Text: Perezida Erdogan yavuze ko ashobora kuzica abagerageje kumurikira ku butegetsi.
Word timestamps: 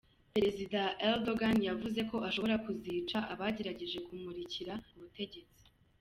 Perezida 0.33 0.81
Erdogan 1.11 1.57
yavuze 1.69 1.99
ko 2.09 2.17
ashobora 2.27 2.55
kuzica 2.65 3.17
abagerageje 3.33 3.97
kumurikira 4.07 4.73
ku 4.87 4.95
butegetsi. 5.01 5.63